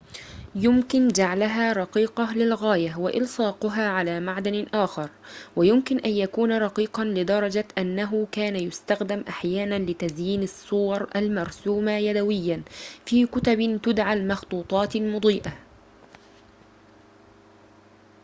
يمكن 0.55 1.07
جعلها 1.07 1.73
رقيقة 1.73 2.33
للغاية 2.33 2.97
وإلصاقها 2.97 3.87
على 3.89 4.19
معدن 4.19 4.65
آخر 4.73 5.09
ويمكن 5.55 5.99
أن 5.99 6.09
يكون 6.09 6.51
رقيقاً 6.57 7.03
لدرجة 7.05 7.65
أنه 7.77 8.27
كان 8.31 8.55
يستخدم 8.55 9.23
أحياناً 9.29 9.79
لتزيين 9.79 10.43
الصور 10.43 11.09
المرسومة 11.15 11.97
يدوياً 11.97 12.61
في 13.05 13.25
كتبٍ 13.25 13.79
تدعى 13.83 14.13
المخطوطات 14.13 14.95
المضيئة 14.95 15.51